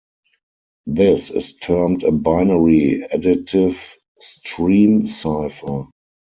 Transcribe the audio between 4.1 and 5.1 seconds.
stream